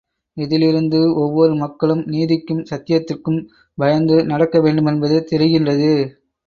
இதிலிருந்து 0.37 0.99
ஒவ்வொரு 1.15 1.53
மக்களும் 1.55 2.03
நீதிக்கும் 2.05 2.63
சத்தியத்திற்கும் 2.71 3.39
பயந்து 3.77 4.17
நடக்க 4.25 4.61
வேண்டுமென்பது 4.61 5.19
தெரிகின்றது. 5.31 5.93